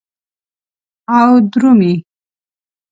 [1.19, 1.93] او درومې